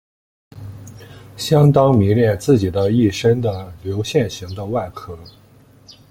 [1.37, 5.15] 相当迷恋自己的一身的流线型的外壳。